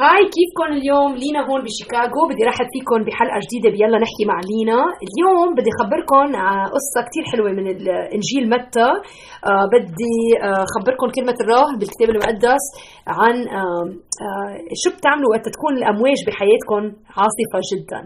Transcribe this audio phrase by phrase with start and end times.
[0.00, 4.78] هاي كيفكم اليوم لينا هون بشيكاغو؟ بدي رحب فيكم بحلقة جديدة بيلا نحكي مع لينا.
[5.06, 8.88] اليوم بدي خبركم عن قصة كتير حلوة من الإنجيل متى.
[9.50, 10.64] آه بدي آه
[11.16, 12.64] كلمة الله بالكتاب المقدس
[13.18, 13.86] عن آه
[14.24, 16.82] آه شو بتعملوا وقت تكون الأمواج بحياتكم
[17.18, 18.00] عاصفة جدا.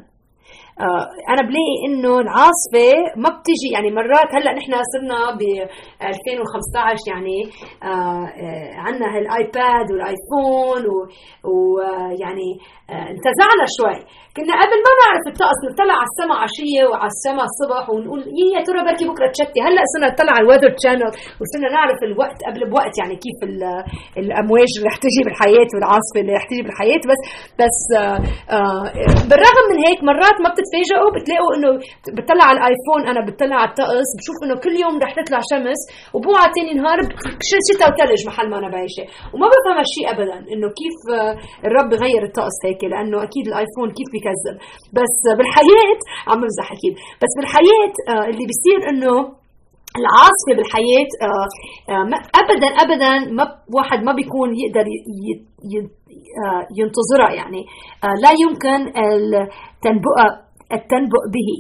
[0.87, 2.89] آه، أنا بلاقي إنه العاصفة
[3.23, 5.43] ما بتيجي يعني مرات هلأ نحن صرنا ب
[6.03, 7.39] 2015 يعني
[7.83, 10.83] آه، آه، عندنا هالآيباد والآيفون
[11.51, 12.51] ويعني
[13.15, 13.98] انتزعنا شوي.
[14.37, 18.20] كنا قبل ما نعرف الطقس نطلع على السماء عشية وعلى السماء الصبح ونقول
[18.55, 19.59] يا ترى بركي بكرة تشتي.
[19.67, 23.39] هلأ صرنا نطلع على ال Weather Channel وصرنا نعرف الوقت قبل بوقت يعني كيف
[24.23, 27.03] الأمواج اللي رح تجي بالحياة والعاصفة اللي رح تجي بالحياة.
[27.11, 27.20] بس
[27.61, 27.78] بس
[29.28, 31.70] بالرغم من هيك مرات ما بتتفاجئوا بتلاقوا إنه
[32.16, 35.80] بتطلع على الآيفون أنا بتطلع على الطقس بشوف إنه كل يوم رح تطلع شمس
[36.15, 36.98] وبوعى ثاني نهار
[37.69, 39.05] شتاء وثلج محل ما أنا بعيشة.
[39.33, 40.97] وما بفهم هالشيء ابدا إنه كيف
[41.66, 44.56] الرب بغير الطقس هيك لأنه أكيد الآيفون كيف بيكذب
[44.98, 46.95] بس بالحياة عم بمزح أكيد.
[47.23, 49.14] بس بالحياة آه، اللي بيصير إنه
[50.00, 51.47] العاصفة بالحياة آه،
[51.92, 52.05] آه،
[52.42, 53.45] ابدا ابدا ما
[53.77, 54.84] واحد ما بيكون يقدر
[56.78, 57.62] ينتظرها يعني.
[58.23, 60.17] لا يمكن التنبؤ
[60.77, 61.51] التنبؤ به.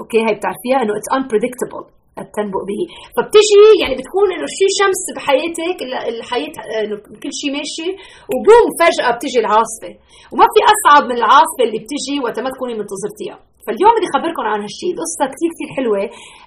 [0.00, 1.84] Okay؟ هي بتعرفيها إنه it's unpredictable
[2.22, 2.82] التنبؤ به.
[3.14, 5.78] فبتجي يعني بتكون إنه شيء شمس بحياتك
[6.12, 7.88] الحياة إنه كل شيء ماشي
[8.32, 9.92] وبوم فجأة بتجي العاصفة.
[10.32, 13.38] وما في أصعب من العاصفة اللي بتجي وقت ما تكوني منتظرتيها.
[13.66, 16.02] فاليوم بدي أخبركم عن هالشيء قصة كثير كثير حلوة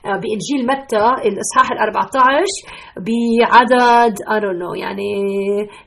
[0.07, 2.43] آه، بإنجيل متى الإصحاح ال 14
[3.09, 5.09] بعدد I don't know يعني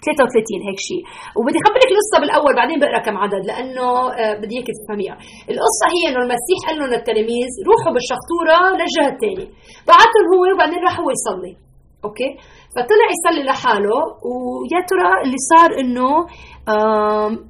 [0.04, 1.02] 33 هيك شيء
[1.38, 3.88] وبدي اخبرك القصة بالأول بعدين بقرأ كم عدد لأنه
[4.22, 5.16] آه، بدي إياك تفهميها.
[5.52, 9.48] القصة هي إنه المسيح قال لهم للتلاميذ روحوا بالشخطورة للجهة الثانية
[9.90, 11.54] بعتهم هو وبعدين راح هو يصلي.
[12.04, 12.30] أوكي؟
[12.74, 16.10] فطلع يصلي لحاله ويا ترى اللي صار إنه
[16.68, 17.48] آم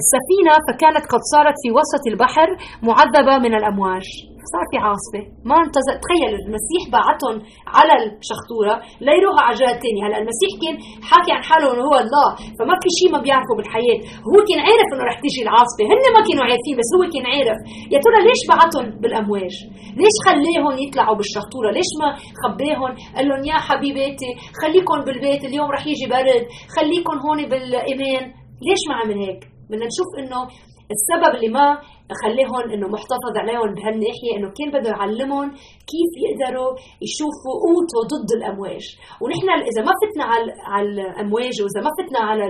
[0.00, 2.48] السفينة فكانت قد صارت في وسط البحر
[2.88, 4.06] معذبة من الأمواج.
[4.52, 5.22] صار في عاصفة.
[5.48, 7.36] ما انتظر تخيل المسيح بعتهم
[7.76, 8.74] على الشخطورة
[9.06, 10.74] ليروحوا على الجهة الثانية هلا المسيح كان
[11.08, 13.98] حاكي عن حاله إنه هو الله فما في شيء ما بيعرفه بالحياة.
[14.28, 15.82] هو كان عارف إنه رح تيجي العاصفة.
[15.92, 17.58] هن ما كانوا عارفين بس هو كان عارف.
[17.92, 19.54] يا ترى ليش بعتهم بالأمواج؟
[20.00, 22.08] ليش خليهم يطلعوا بالشخطورة؟ ليش ما
[22.42, 26.44] خباهم قال لهم يا حبيباتي خليكم بالبيت اليوم رح يجي برد.
[26.76, 28.24] خليكم هون بالإيمان.
[28.66, 30.40] ليش ما عمل هيك؟ بدنا نشوف إنه
[30.96, 31.66] السبب اللي ما
[32.22, 35.48] خليهم إنه محتفظ عليهم بهالناحية إنه كان بده يعلمهم
[35.92, 36.70] كيف يقدروا
[37.06, 38.84] يشوفوا قوته ضد الأمواج.
[39.22, 40.24] ونحن إذا ما فتنا
[40.72, 42.44] على الأمواج وإذا ما فتنا على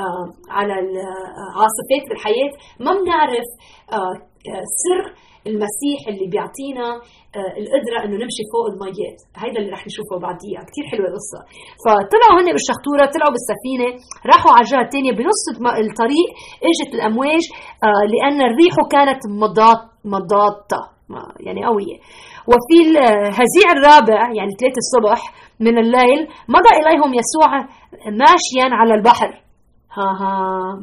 [0.00, 0.24] آه،
[0.58, 3.48] على العاصفات بالحياة ما بنعرف
[3.92, 4.14] آه،
[4.82, 5.00] سر
[5.50, 6.86] المسيح اللي بيعطينا
[7.38, 9.18] آه، القدرة إنه نمشي فوق الميات.
[9.42, 11.40] هيدا اللي رح نشوفه بعديها كثير حلوة القصة.
[11.84, 13.88] فطلعوا هن بالشخطورة طلعوا بالسفينة
[14.30, 15.42] راحوا على الجهة الثانية بنص
[15.84, 16.28] الطريق
[16.68, 17.44] إجت الأمواج
[17.86, 19.80] آه، لأن الريح كانت مضاد
[20.14, 20.80] مضادة
[21.46, 21.96] يعني قوية.
[22.50, 25.20] وفي الهزيع الرابع يعني ثلاثة الصبح
[25.60, 26.20] من الليل
[26.54, 27.50] مضى إليهم يسوع
[28.22, 29.30] ماشيا على البحر.
[29.96, 30.34] ها ها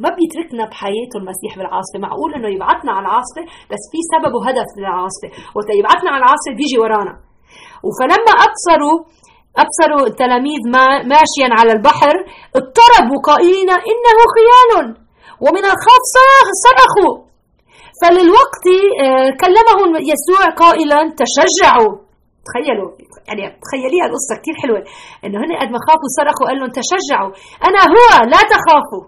[0.04, 1.98] ما بيتركنا بحياته المسيح بالعاصفة.
[2.06, 5.30] معقول إنه يبعثنا على العاصفة؟ بس في سبب وهدف للعاصفة.
[5.56, 7.14] وقت يبعثنا على العاصفة بيجي ورانا.
[7.86, 8.98] وفلما أبصروا
[9.64, 10.62] أبصروا التلاميذ
[11.14, 12.16] ماشيا على البحر
[12.60, 14.86] اضطربوا قائلين إنه خيال.
[15.44, 16.04] ومن الخوف
[16.66, 17.16] صرخوا.
[18.02, 18.66] فللوقت
[19.06, 22.09] آه، كلمهم يسوع قائلا تشجعوا.
[22.48, 22.90] تخيلوا
[23.28, 24.82] يعني تخيليها القصة كثير حلوة.
[25.26, 27.32] إنه هن قد ما خافوا صرخوا قال لهم تشجعوا.
[27.68, 29.06] أنا هو لا تخافوا.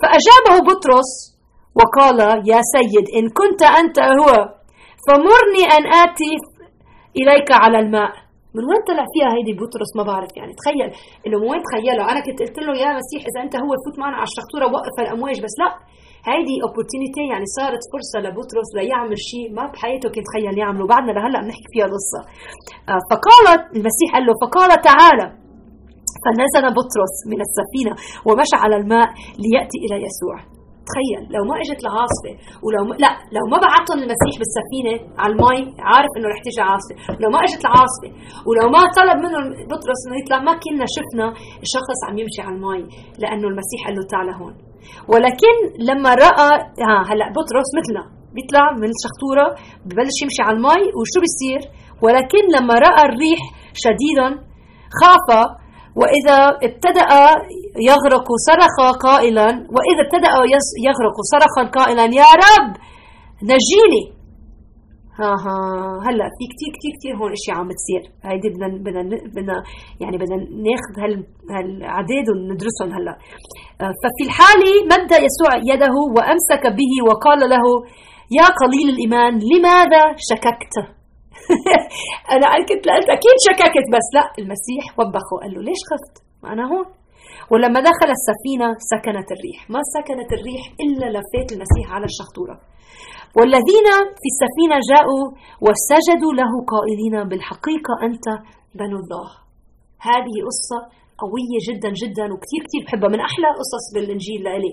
[0.00, 1.10] فأجابه بطرس
[1.78, 2.18] وقال
[2.52, 4.30] يا سيد إن كنت أنت هو
[5.06, 6.32] فمرني أن آتي
[7.20, 8.12] إليك على الماء.
[8.56, 10.52] من وين طلع فيها هيدي بطرس؟ ما بعرف يعني.
[10.60, 10.90] تخيل
[11.26, 14.16] إنه من وين تخيلها أنا كنت قلت له يا مسيح إذا أنت هو فوت معنا
[14.20, 15.54] على الشخطورة وقف الأمواج بس.
[15.62, 15.68] لا
[16.28, 20.86] هيدي opportunity يعني صارت فرصة لبطرس ليعمل شيء ما بحياته كان تخيل يعمله.
[20.92, 22.20] بعدنا لهلا بنحكي فيها القصة
[22.90, 25.26] آه، فقالت المسيح قال له فقال تعالى
[26.24, 27.92] فنزل بطرس من السفينة
[28.26, 29.08] ومشى على الماء
[29.44, 30.53] ليأتي إلى يسوع.
[30.88, 32.32] تخيل لو ما إجت العاصفه
[32.64, 35.60] ولو ما لا لو ما بعتهم المسيح بالسفينة على المي
[35.90, 36.94] عارف إنه رح تيجي عاصفة.
[37.22, 38.10] لو ما إجت العاصفه
[38.48, 39.38] ولو ما طلب منه
[39.70, 41.26] بطرس إنه يطلع ما كنا شفنا
[41.66, 42.82] الشخص عم يمشي على المي
[43.22, 44.54] لأنه المسيح قال له تعال هون
[45.12, 45.54] ولكن
[45.88, 46.50] لما راى
[46.88, 48.04] ها هلأ بطرس مثلنا
[48.34, 49.46] بيطلع من الشخطورة
[49.86, 51.62] ببلش يمشي على المي وشو بيصير؟
[52.04, 53.40] ولكن لما رأى الريح
[53.84, 54.28] شديدا
[55.00, 55.28] خاف
[56.00, 56.38] وإذا
[56.68, 57.10] ابتدأ
[57.90, 58.76] يغرق صرخ
[59.06, 60.32] قائلا وإذا ابتدأ
[60.88, 62.70] يغرق صرخا قائلا يا رب
[63.50, 64.04] نجيني.
[65.18, 65.56] ها ها
[66.06, 68.02] هلأ في كثير كثير كثير هون إشياء عم بتصير.
[68.24, 69.02] هيدي بدنا بدنا
[69.34, 69.56] بدنا
[70.00, 70.36] يعني بدنا
[70.66, 71.14] ناخذ هال
[71.54, 73.14] هالعداد وندرسهم هلأ.
[73.80, 77.64] آه، ففي الحالة مد يسوع يده وأمسك به وقال له
[78.38, 80.74] يا قليل الإيمان لماذا شككت؟
[82.34, 86.64] أنا كنت قلت أكيد شككت بس لا المسيح وبخه قال له ليش خفت؟ ما أنا
[86.72, 86.86] هون.
[87.52, 89.60] ولما دخل السفينة سكنت الريح.
[89.74, 92.56] ما سكنت الريح إلا لفيت المسيح على الشخطورة.
[93.36, 93.88] والذين
[94.20, 95.24] في السفينة جاءوا
[95.66, 98.26] وسجدوا له قائلين بالحقيقة أنت
[98.78, 99.28] بنو الله.
[100.08, 100.78] هذه قصة
[101.22, 103.10] قوية جدا جدا وكثير كثير بحبها.
[103.14, 104.72] من أحلى قصص بالإنجيل لإلي.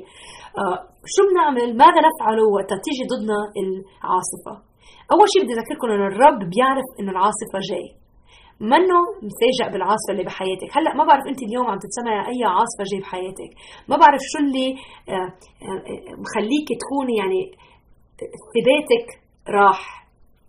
[0.61, 0.77] آه
[1.13, 4.70] شو بنعمل؟ ماذا نفعل؟ وقت تيجي ضدنا العاصفة.
[5.13, 7.87] أول شيء بدي أذكركم أن الرب بيعرف أنه العاصفة جاي.
[8.73, 10.69] منه مفاجئ بالعاصفة اللي بحياتك.
[10.77, 13.51] هلأ ما بعرف أنت اليوم عم تتسمعي أي عاصفة جاي بحياتك.
[13.89, 14.67] ما بعرف شو اللي
[15.09, 15.29] آه،
[15.65, 15.79] آه،
[16.23, 17.41] مخليك تكوني يعني
[18.53, 19.07] ثباتك
[19.57, 19.81] راح.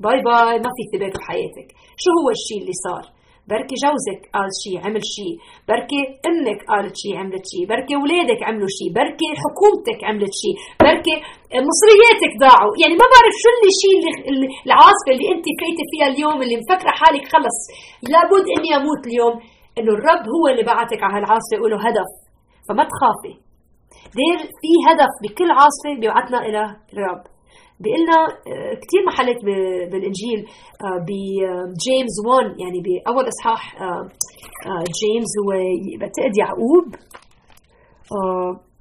[0.01, 1.69] bye bye ما في ثبات بحياتك.
[2.03, 3.05] شو هو الشيء اللي صار؟
[3.51, 5.35] بركي جوزك قال شيء عمل شيء
[5.69, 11.15] بركي أمك قالت شيء عملت شيء بركي اولادك عملوا شيء بركي حكومتك عملت شيء بركي
[11.71, 12.73] مصرياتك ضاعوا.
[12.83, 13.95] يعني ما بعرف شو اللي شيء
[14.31, 17.59] اللي العاصفة اللي أنت فايته فيها اليوم اللي مفكرة حالك خلص.
[18.13, 19.35] لابد إني أموت اليوم
[19.79, 22.11] إنه الرب هو اللي بعتك على هالعاصفة وله هدف.
[22.67, 23.35] فما تخافي.
[24.19, 26.63] دير في هدف بكل عاصفة بيبعثنا إلى
[26.93, 27.23] الرب.
[27.83, 29.41] بيقلنا آه، كثير محلات
[29.91, 30.41] بالإنجيل
[30.85, 34.09] آه، بجيمس 1 يعني باول إصحاح آه،
[35.01, 35.51] جيمس هو
[36.01, 36.87] بعتقد يعقوب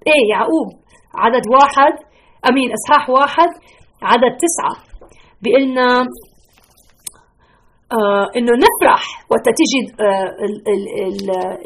[0.08, 0.68] إيه يعقوب
[1.16, 1.94] عدد واحد
[2.50, 3.50] أمين إصحاح واحد
[4.02, 4.84] عدد تسعة.
[5.42, 6.06] بيقلنا
[8.38, 9.82] إنه نفرح وقت تيجي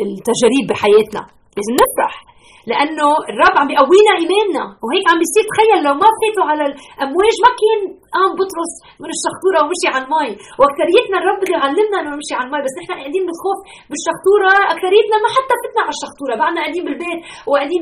[0.06, 1.22] التجارب بحياتنا.
[1.58, 2.24] لازم نفرح.
[2.71, 5.44] لأنه الرب عم بيقوينا إيماننا وهيك عم بيصير.
[5.51, 7.79] تخيل لو ما فاتوا على الامواج ما كان
[8.15, 10.29] قام بطرس من الشخطورة ومشي على المي؟
[10.59, 13.59] وأكثريتنا الرب بده يعلمنا إنه نمشي على المي بس نحن قاعدين بالخوف
[13.89, 14.51] بالشخطورة.
[14.73, 17.81] أكثريتنا ما حتى فتنا على الشخطورة بعدنا قاعدين بالبيت وقاعدين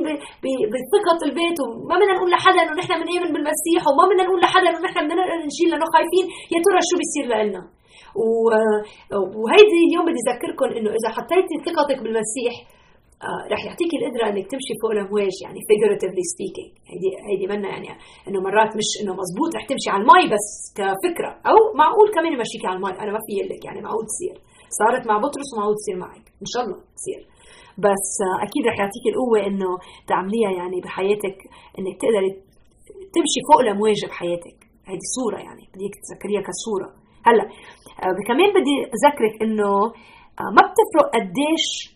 [0.74, 4.81] بثقه البيت وما بدنا نقول لحدا إنه نحن بنآمن بالمسيح وما بدنا نقول لحدا إنه
[4.88, 6.25] نحن بدنا نقرأ الإنجيل لأنه خايفين.
[6.53, 7.62] يا ترى شو بيصير لنا
[9.41, 12.53] وهيدي اليوم بدي أذكركم إنه إذا حطيتي ثقتك بالمسيح
[13.27, 16.69] آه، رح يعطيك القدرة إنك تمشي فوق الأمواج يعني figuratively speaking.
[16.92, 17.88] هيدي هيدي منا يعني
[18.27, 21.31] إنه مرات مش إنه مزبوط رح تمشي على المي بس كفكرة.
[21.50, 24.36] أو معقول كمان يمشيك على المي أنا ما في لك يعني معقول تصير.
[24.80, 26.25] صارت مع بطرس ومعقول تصير معك.
[26.44, 27.21] إن شاء الله تصير.
[27.86, 29.71] بس آه، أكيد رح يعطيك القوة إنه
[30.12, 31.38] تعمليها يعني بحياتك
[31.77, 32.30] إنك تقدري
[33.16, 34.57] تمشي فوق الأمواج بحياتك.
[34.89, 36.89] هيدي صورة يعني بديك تذكريها كصورة.
[37.27, 37.45] هلأ
[38.04, 39.71] آه، كمان بدي أذكرك إنه
[40.56, 41.93] ما بتفرق قديش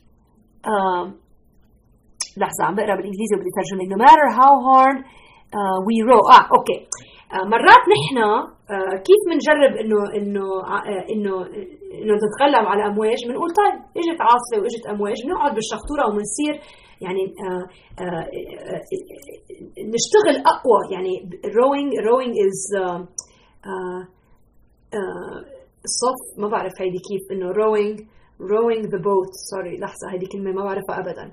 [2.37, 4.97] لحظة عم بقرأ بالإنجليزي وبدي ترجم no matter how hard
[5.57, 6.77] uh, we row آه أوكي.
[7.31, 10.45] uh, مرات نحن uh, كيف بنجرب إنه إنه
[11.13, 11.35] إنه
[12.01, 16.53] إنه نتغلب على أمواج؟ بنقول طيب إجت عاصفة وإجت أمواج بنقعد بالشخطورة وبنصير
[17.01, 17.23] يعني
[19.95, 20.79] نشتغل أقوى.
[20.93, 21.13] يعني
[21.59, 22.99] rowing rowing is uh,
[23.71, 24.01] uh,
[24.99, 25.37] uh,
[26.01, 28.16] صف ما بعرف هيدي كيف إنه rowing.
[28.53, 29.31] Rowing the boat.
[29.51, 31.27] Sorry لحظة هذه كلمة ما بعرفها أبدا.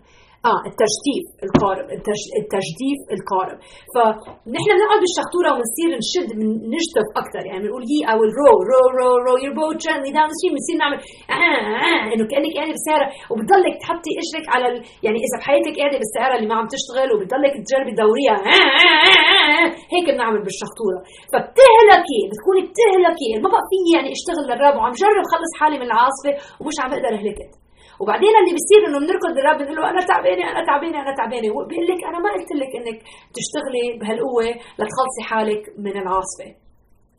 [0.53, 2.23] آه التجديف القارب التج...
[2.41, 3.59] التجديف القارب.
[3.95, 6.29] فنحن بنقعد بالشخطورة ونصير نشد
[6.75, 7.43] نجدف أكثر.
[7.49, 10.77] يعني بنقول هي أو ال row row row row your boat gently down stream بنصير
[10.83, 10.99] نعمل
[11.35, 14.77] آه آه إنه كأنك قاعدة بالسيارة وبتضلك تحطي إجرك على ال...
[15.07, 19.49] يعني إذا بحياتك قاعدة بالسيارة اللي ما عم تشتغل وبتضلك تجربي تدوريها آه آه آه
[19.63, 19.69] آه.
[19.95, 20.99] هيك بنعمل بالشخطورة.
[21.33, 23.31] فبتهلكي بتكوني بتهلكي.
[23.45, 27.13] ما بقى في يعني أشتغل للرب وعم جرب خلص حالي من العاصفة ومش عم بقدر
[27.19, 27.53] أهلكت.
[28.01, 31.49] وبعدين اللي بيصير إنه بنركض للرب بنقول له أنا تعبانة أنا تعبانة أنا تعبانة.
[31.57, 32.99] وبيقول لك أنا ما قلت لك إنك
[33.37, 34.47] تشتغلي بهالقوة
[34.79, 36.49] لتخلصي حالك من العاصفة.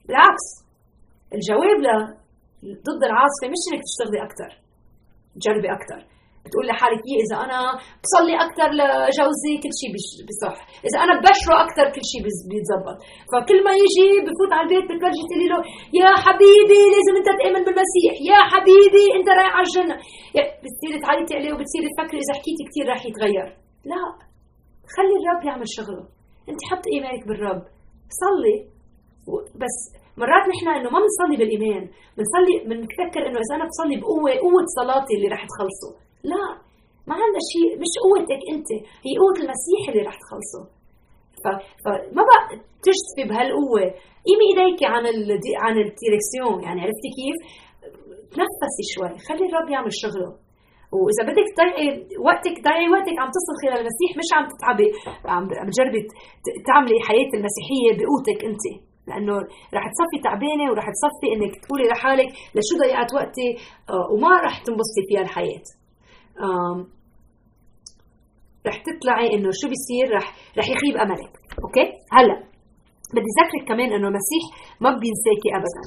[0.08, 0.48] بالعكس
[1.36, 1.88] الجواب ل
[2.88, 4.52] ضد العاصفة مش إنك تشتغلي أكثر
[5.44, 6.00] جربي أكثر
[6.46, 7.60] بتقول لحالك إيه إذا أنا
[8.04, 9.90] بصلي أكثر لجوزي كل شيء
[10.30, 10.56] بصح.
[10.88, 12.98] إذا أنا ببشره أكثر كل شيء بيتزبط.
[13.32, 15.60] فكل ما يجي بفوت على البيت بتبلشي تقولي له
[16.00, 18.14] يا حبيبي لازم أنت تآمن بالمسيح.
[18.32, 19.96] يا حبيبي أنت رايح على الجنة.
[20.62, 23.48] بتصيري تعيطي عليه وبتصيري تفكري إذا حكيتي كثير راح يتغير.
[23.92, 24.04] لا.
[24.96, 26.04] خلي الرب يعمل شغله.
[26.50, 27.64] أنت حط إيمانك بالرب.
[28.24, 28.58] صلي.
[29.62, 29.78] بس
[30.22, 31.84] مرات نحن إنه ما بنصلي بالإيمان.
[32.18, 35.92] بنصلي بنفكر إنه إذا أنا بصلي بقوة قوة صلاتي اللي رح تخلصه.
[36.32, 36.44] لا
[37.08, 38.70] ما عندها شيء مش قوتك أنت
[39.06, 40.64] هي قوة المسيح اللي رح تخلصه.
[41.84, 42.42] فما بقى
[42.86, 43.84] تجذبي بهالقوة.
[44.28, 45.30] قيمي ايديك عن ال
[45.64, 47.38] عن الديركسيون يعني عرفتي كيف؟
[48.34, 50.32] تنفسي شوي خلي الرب يعمل شغله.
[51.00, 51.88] وإذا بدك تضيعي
[52.28, 54.88] وقتك ضيعي وقتك عم تصرخي للمسيح مش عم تتعبي
[55.34, 56.02] عم تجربي
[56.70, 58.66] تعملي حياة المسيحية بقوتك أنت.
[59.08, 59.36] لأنه
[59.78, 63.48] رح تصفي تعبانة ورح تصفي إنك تقولي لحالك لشو ضيعت وقتي؟
[63.90, 65.66] آه، وما رح تنبسطي فيها الحياة
[68.68, 70.26] رح تطلعي إنه شو بيصير؟ رح
[70.58, 71.34] رح يخيب أملك.
[71.64, 71.88] أوكي؟
[72.18, 72.38] هلا
[73.16, 74.44] بدي ذكرك كمان إنه المسيح
[74.82, 75.84] ما بينساكي ابدا.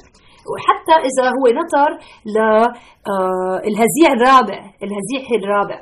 [0.51, 1.89] وحتى إذا هو نطر
[2.35, 5.79] للهزيع آه، الرابع الهزيع الرابع.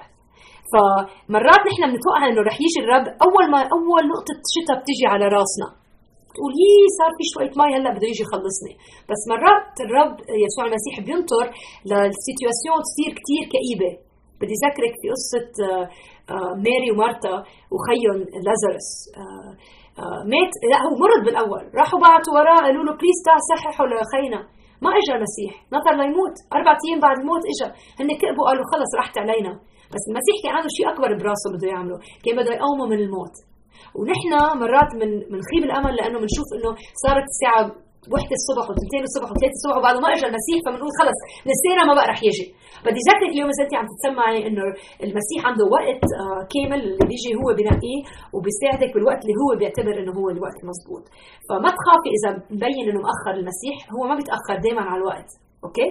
[0.72, 3.06] فمرات نحن بنتوقع إنه رح يجي الرب.
[3.26, 5.68] أول ما أول نقطة شتاء بتيجي على راسنا.
[6.36, 8.74] تقول يي صار في شوية مي هلا بده يجي يخلصني.
[9.10, 11.46] بس مرات الرب يسوع المسيح بينطر
[11.90, 13.92] لل situation تصير كتير كئيبة.
[14.42, 15.86] بدي ذكرك في قصة آه،
[16.34, 17.36] آه، ماري ومارتا
[17.74, 18.18] وخيهم
[18.48, 18.90] لازارس.
[20.34, 21.64] مات لا هو مرض بالأول.
[21.80, 24.40] راحوا بعتوا وراه قالوا له please تعال صححوا لخينا
[24.84, 25.54] ما اجى المسيح.
[25.76, 26.36] نطر ليموت.
[26.58, 27.68] أربع أيام بعد الموت اجى
[28.00, 29.54] هن كذبوا قالوا خلص رحت علينا.
[29.94, 31.98] بس المسيح كان عنده شيء أكبر براسه بده يعمله.
[32.24, 33.36] كان بده يقومه من الموت.
[33.98, 36.72] ونحن مرات من بنخيب الأمل لأنه بنشوف إنه
[37.04, 37.64] صارت الساعة
[38.14, 41.20] وحدة الصبح وثنتين الصبح وثلاثة الصبح وبعد ما اجى المسيح فبنقول خلص
[41.52, 42.48] نسينا ما بقى رح يجي.
[42.88, 44.66] بدي ذكرك اليوم اذا انت عم تتسمعي إنه
[45.06, 48.00] المسيح عنده وقت آه، كامل اللي بيجي هو بنقيه
[48.36, 51.04] وبيساعدك بالوقت اللي هو بيعتبر إنه هو الوقت المضبوط
[51.48, 55.30] فما تخافي إذا مبين إنه مأخر المسيح هو ما بيتأخر دائما على الوقت
[55.66, 55.90] أوكي؟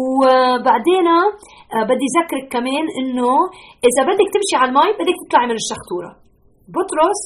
[0.00, 1.06] وبعدين
[1.76, 3.30] آه، بدي ذكرك كمان إنه
[3.88, 6.10] إذا بدك تمشي على المي بدك تطلعي من الشخطورة.
[6.74, 7.20] بطرس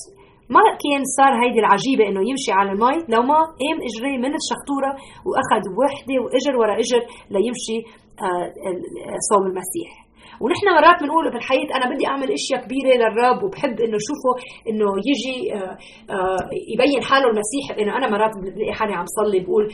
[0.54, 4.90] ما كان صار هيدي العجيبة إنه يمشي على المي لو ما قام اجريه من الشخطورة
[5.28, 7.00] وأخذ وحدة وإجر ورا إجر
[7.34, 7.78] ليمشي
[8.24, 8.46] آه،
[9.30, 9.90] صوم المسيح.
[10.42, 14.32] ونحن مرات بنقول في الحياة أنا بدي أعمل إشياء كبيرة للرب وبحب إنه شوفه
[14.70, 15.74] إنه يجي آه،
[16.14, 19.64] آه، يبين حاله المسيح إنه أنا مرات بلاقي حالي عم صلي بقول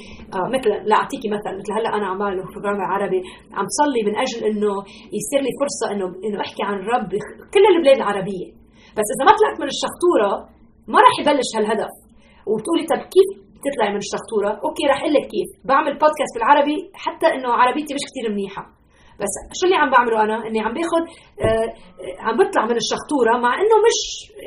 [0.55, 3.21] مثل لا اعطيكي مثل مثل هلأ أنا عم بعمل program عربي
[3.59, 4.73] عم صلي من أجل إنه
[5.19, 8.49] يصير لي فرصة إنه إنه أحكي عن الرب بكل البلاد العربية.
[8.97, 10.54] بس إذا ما طلعت من الشخطورة
[10.93, 11.93] ما راح يبلش هالهدف.
[12.49, 13.29] وبتقولي طب كيف
[13.65, 15.49] تطلعي من الشخطوره okay راح أقول لك كيف.
[15.69, 18.65] بعمل بودكاست بالعربي حتى إنه عربيتي مش كثير منيحة.
[19.21, 21.03] بس شو اللي عم بعمله أنا؟ إني عم باخذ
[21.47, 21.69] آه
[22.27, 23.99] عم بطلع من الشخطوره مع إنه مش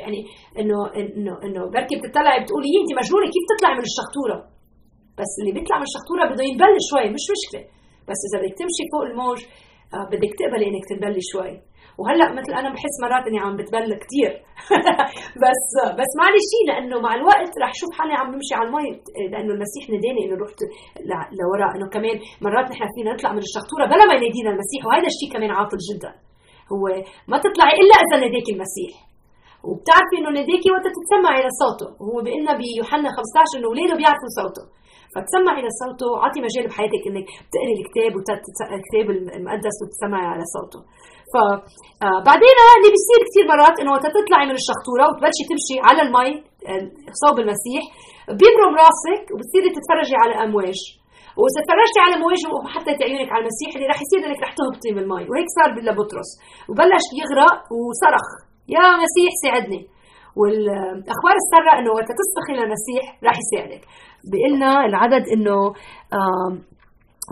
[0.02, 0.20] يعني
[0.60, 4.38] إنه إنه إنه بركي بتطلعي بتقولي انت مجنونة كيف تطلعي من الشخطوره
[5.18, 7.62] بس اللي بيطلع من الشخطوره بده ينبل شوي مش مشكلة.
[8.08, 9.40] بس إذا بدك تمشي فوق الموج
[9.94, 11.52] آه بدك تقبلي إنك تنبلي شوي.
[11.98, 14.32] وهلأ مثل أنا بحس مرات إني عم بتبلى كثير
[15.44, 15.64] بس
[15.98, 18.88] بس معلش لأنه مع الوقت رح شوف حالي عم بمشي على المي.
[19.32, 20.60] لأنه المسيح ناداني إنه رحت
[21.38, 24.80] لوراء إنه كمان مرات نحن فينا نطلع من الشخطورة بلا ما ينادينا المسيح.
[24.86, 26.12] وهذا الشيء كمان عاطل جدا.
[26.72, 26.82] هو
[27.30, 28.92] ما تطلعي إلا إذا ناداك المسيح.
[29.66, 31.88] وبتعرفي إنه ناداكي وقت تتسمعي لصوته.
[32.24, 34.64] بيقول لنا بيوحنا 15 إنه اولاده بيعرفوا صوته.
[35.14, 38.12] فتسمعي لصوته اعطي مجال بحياتك إنك تقري الكتاب
[38.78, 40.80] الكتاب المقدس وتسمعي على صوته.
[41.32, 46.30] فبعدين آه، اللي بيصير كثير مرات إنه وقت تطلعي من الشخطورة وتبلشي تمشي على المي
[46.70, 46.84] آه،
[47.22, 47.82] صوب المسيح
[48.40, 50.80] بيبرم راسك وبتصيري تتفرجي على الامواج
[51.38, 55.02] وإذا تفرجتي على أمواج وحطيتي عيونك على المسيح اللي رح يصير إنك رح تهبطي من
[55.04, 55.24] المي.
[55.28, 56.30] وهيك صار لبطرس.
[56.68, 58.26] وبلش يغرق وصرخ.
[58.76, 59.80] يا مسيح ساعدني.
[60.38, 63.82] والاخبار الساره إنه وقت تصرخي للمسيح رح يساعدك.
[64.30, 65.58] بيقلنا العدد إنه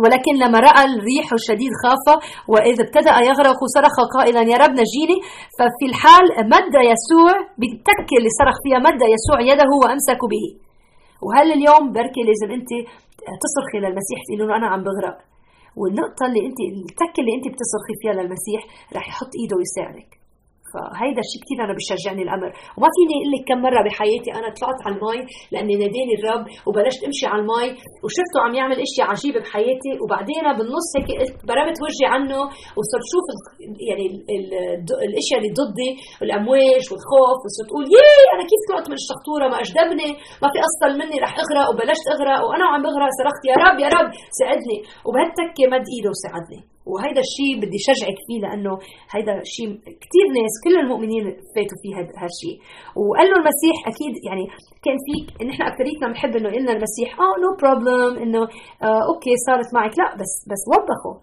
[0.02, 2.04] ولكن لما رأى الريح الشديد خاف
[2.52, 5.18] وإذ ابتدأ يغرق صرخ قائلا يا رب نجيني.
[5.58, 10.46] ففي الحال مد يسوع بالتكة اللي صرخ فيها مد يسوع يده وأمسك به.
[11.24, 12.70] وهل اليوم بركي لازم أنت
[13.42, 15.18] تصرخي للمسيح تقولي له أنا عم بغرق.
[15.80, 16.58] والنقطة اللي أنت
[16.90, 18.60] التكة اللي أنت بتصرخي فيها للمسيح
[18.96, 20.10] رح يحط إيده ويساعدك.
[20.76, 22.50] فهيدا الشيء كثير أنا بشجعني الأمر.
[22.76, 25.20] وما فيني أقول لك كم مرة بحياتي أنا طلعت على المي
[25.52, 27.68] لأني ناداني الرب وبلشت أمشي على المي
[28.04, 29.92] وشفته عم يعمل اشياء عجيبه بحياتي.
[30.02, 31.08] وبعدين بالنص هيك
[31.48, 32.38] برمت وجهي عنه
[32.78, 33.26] وصرت شوف
[33.88, 34.06] يعني
[35.08, 35.90] الأشياء اللي ضدي
[36.26, 40.10] الامواج والخوف وصرت أقول يي أنا كيف طلعت من الشخطورة؟ ما أجدبني
[40.42, 41.66] ما في أسطل مني رح أغرق.
[41.70, 42.40] وبلشت أغرق.
[42.46, 44.78] وأنا وعم بغرق صرخت يا رب يا رب ساعدني.
[45.06, 46.60] وبهالتكة مد ايده وساعدني.
[46.90, 48.72] وهيدا الشيء بدي شجعك فيه لأنه
[49.14, 49.68] هيدا الشيء
[50.04, 51.24] كثير ناس كل المؤمنين
[51.54, 52.56] فاتوا فيه هالشيء
[53.06, 54.44] وقال له المسيح أكيد يعني
[54.84, 55.14] كان في
[55.50, 58.42] نحن اكثريتنا بنحب إنه قلنا المسيح آه no problem إنه
[58.88, 61.14] آه أوكي صارت معك لا بس بس وبخه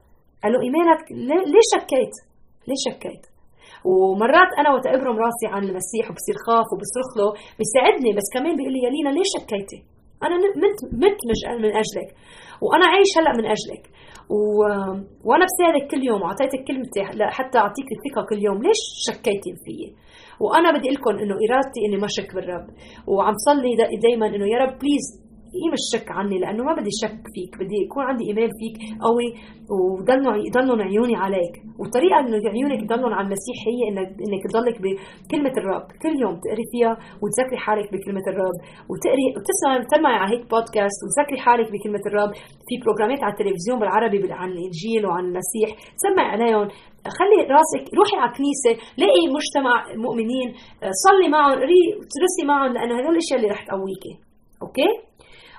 [0.43, 1.01] قال له ايمانك
[1.53, 2.15] ليه شكيت؟
[2.67, 3.23] ليه شكيت؟
[3.89, 7.27] ومرات أنا وقت ابرم راسي عن المسيح وبصير خاف وبصرخ له
[7.59, 9.79] بيساعدني بس كمان بيقول لي يا لينا ليه شكيتي؟
[10.25, 11.19] أنا مت مت
[11.63, 12.09] من أجلك
[12.65, 13.83] وأنا عايش هلأ من أجلك
[14.29, 14.57] و...
[15.27, 19.95] وأنا بساعدك كل يوم واعطيتك كلمتي حتى أعطيك الثقة كل يوم ليش شكيتي فيي؟
[20.39, 22.67] وأنا بدي أقول لكم إنه إرادتي إني ما شك بالرب
[23.07, 25.22] وعم صلي دائما إنه يا رب please
[25.55, 28.75] قيم الشك عني لأنه ما بدي شك فيك بدي يكون عندي ايمان فيك
[29.07, 29.27] قوي
[29.73, 31.53] وضلوا يضلوا عيوني عليك.
[31.79, 35.85] والطريقة إنه عيونك يضلوا على المسيح هي انك إنك تضلك بكلمة الرب.
[36.03, 38.57] كل يوم تقري فيها وتذكري حالك بكلمة الرب.
[38.89, 42.31] وتقري وتسمع تسمعي على هيك بودكاست وتذكري حالك بكلمة الرب
[42.67, 45.69] في بروجرامات على التلفزيون بالعربي عن الإنجيل وعن المسيح.
[45.97, 46.67] تسمعي عليهم.
[47.19, 48.71] خلي راسك روحي على الكنيسة.
[49.01, 50.47] لاقي مجتمع مؤمنين
[51.05, 51.81] صلي معهم قري
[52.11, 54.13] تدرسي معهم لأنه هدول الأشياء اللي رح تقويكي.
[54.63, 54.89] أوكي؟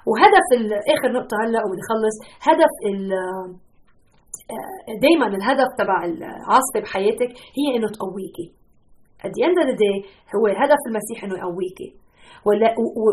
[0.08, 0.46] وهدف
[0.94, 2.16] آخر نقطة هلا وبدي اخلص
[2.48, 2.72] هدف
[5.04, 8.46] دائما الهدف تبع العاصفه بحياتك هي إنه تقويكي.
[9.26, 9.96] At the end of the day
[10.36, 11.90] هو هدف المسيح إنه يقويكي.
[12.46, 12.68] ولا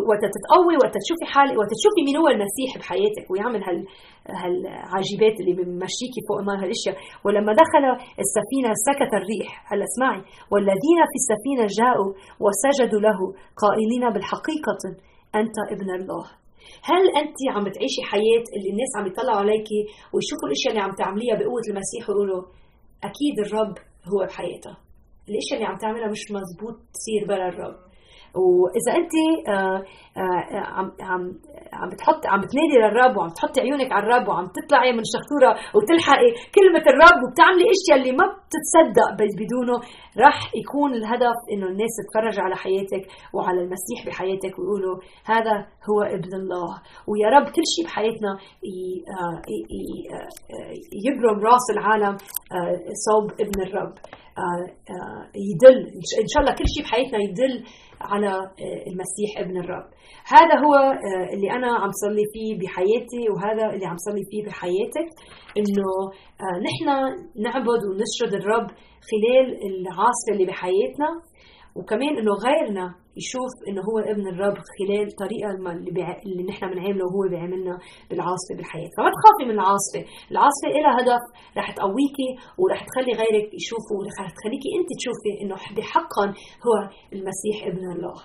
[0.10, 3.80] وتتقوي وتشوفي حالك وتشوفي مين هو المسيح بحياتك ويعمل هال
[4.42, 6.96] هالعاجبات اللي بمشيكي فوق النار هالأشياء.
[7.26, 7.84] ولما دخل
[8.24, 9.50] السفينة سكت الريح.
[9.70, 10.22] هلا اسمعي.
[10.52, 12.10] والذين في السفينة جاءوا
[12.44, 13.20] وسجدوا له
[13.64, 14.82] قائلين بالحقيقة
[15.42, 16.26] أنت ابن الله.
[16.84, 19.82] هل أنت عم بتعيشي حياة اللي الناس عم يطلعوا عليكي
[20.14, 22.42] ويشوفوا الإشياء اللي عم تعمليها بقوة المسيح ويقولوا
[23.10, 23.76] أكيد الرب
[24.12, 24.76] هو بحياتها.
[25.30, 27.76] الإشياء اللي عم تعملها مش مزبوط تصير بلا الرب.
[28.36, 29.14] وإذا انت
[29.50, 29.84] آه،
[30.18, 31.22] آه، عم عم
[31.74, 36.30] عم بتحط عم بتنادي للرب وعم تحطي عيونك على الرب وعم تطلعي من شخطوره وتلحقي
[36.56, 39.10] كلمة الرب وبتعملي أشياء اللي ما بتتصدق
[39.40, 39.78] بدونه
[40.18, 45.56] راح يكون الهدف إنه الناس تتفرج على حياتك وعلى المسيح بحياتك ويقولوا هذا
[45.90, 46.72] هو ابن الله.
[47.10, 49.42] ويا رب كل شيء بحياتنا آه،
[51.06, 52.18] يبرم راس العالم
[53.08, 53.94] صوب ابن الرب.
[55.50, 55.80] يدل
[56.24, 57.56] إن شاء الله كل شيء بحياتنا يدل
[58.02, 59.88] على آه، المسيح ابن الرب.
[60.36, 65.10] هذا هو آه، اللي أنا عم صلي فيه بحياتي وهذا اللي عم صلي فيه بحياتك
[66.44, 66.88] آه، نحن
[67.46, 68.68] نعبد ونسجد الرب
[69.10, 71.10] خلال العاصفة اللي بحياتنا.
[71.76, 72.86] وكمان إنه غيرنا
[73.22, 76.08] يشوف إنه هو ابن الرب خلال طريقة اللي, بع...
[76.26, 77.76] اللي نحن بنعمله وهو بيعملنا
[78.10, 80.02] بالعاصفة بالحياة، فما تخافي من العاصفة،
[80.32, 81.24] العاصفة لها هدف
[81.58, 82.30] رح تقويكي
[82.62, 86.26] ورح تخلي غيرك يشوفوا ورح تخليكي أنت تشوفي إنه بحقا
[86.66, 86.76] هو
[87.16, 88.18] المسيح ابن الله.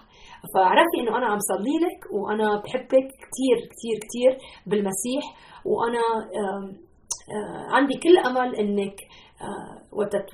[0.54, 4.32] فعرفتي إنه أنا عم صلي لك وأنا بحبك كثير كثير كثير
[4.68, 5.24] بالمسيح
[5.70, 6.04] وأنا
[7.74, 9.25] عندي كل أمل إنك آه،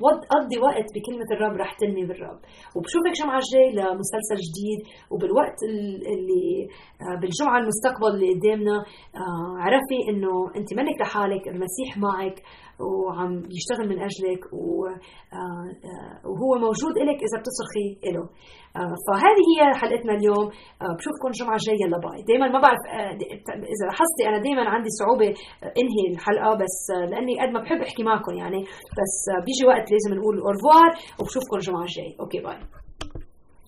[0.05, 2.41] وتقضي وقت بكلمة الرب رح تنمي بالرب.
[2.77, 4.81] وبشوفك جمعة الجاي لمسلسل جديد
[5.11, 5.59] وبالوقت
[6.13, 6.69] اللي
[7.03, 8.77] آه، بالجمعة المستقبل اللي قدامنا
[9.23, 12.43] آه، عرفي إنه أنت منك لحالك المسيح معك
[12.81, 14.43] وعم يشتغل من أجلك
[16.27, 18.27] وهو موجود لك إذا بتصرخي له
[19.07, 20.47] فهذه هي حلقتنا اليوم.
[20.97, 22.23] بشوفكم الجمعه الجايه يلا bye.
[22.29, 22.83] دائما ما بعرف
[23.75, 25.29] إذا لاحظتي أنا دائما عندي صعوبة
[25.81, 26.77] إنهي الحلقة بس
[27.11, 28.61] لأني قد ما بحب أحكي معكم يعني.
[28.99, 29.15] بس
[29.47, 32.82] بيجي وقت لازم نقول au revoir وبشوفكم الجمعه الجاي okay bye.